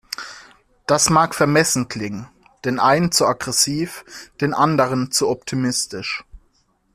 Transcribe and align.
Das 0.87 1.11
mag 1.11 1.35
vermessen 1.35 1.87
klingen, 1.87 2.27
den 2.65 2.79
einen 2.79 3.11
zu 3.11 3.27
aggressiv, 3.27 4.03
den 4.41 4.55
anderen 4.55 5.11
zu 5.11 5.29
optimistisch. 5.29 6.25